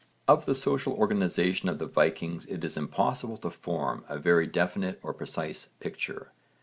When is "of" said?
0.27-0.47, 1.69-1.77